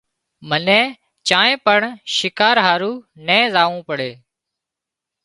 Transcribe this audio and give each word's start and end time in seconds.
منين 0.49 0.85
چانئين 1.27 1.59
پڻ 1.65 1.79
شڪار 2.15 2.55
هارو 2.65 2.91
نين 3.25 3.43
زاوون 3.53 3.79
پڙي 3.87 4.11